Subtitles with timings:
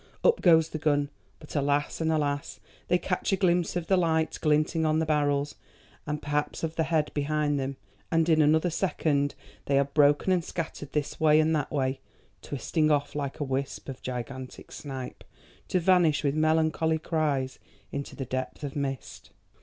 [0.23, 2.59] Up goes the gun, but alas and alas!
[2.87, 5.53] they catch a glimpse of the light glinting on the barrels,
[6.07, 7.77] and perhaps of the head behind them,
[8.11, 9.35] and in another second
[9.67, 11.99] they have broken and scattered this way and that way,
[12.41, 15.23] twisting off like a wisp of gigantic snipe,
[15.67, 17.59] to vanish with melancholy cries
[17.91, 19.29] into the depth of mist.